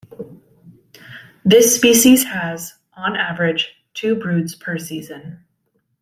[1.45, 5.45] This species has, on average, two broods per season.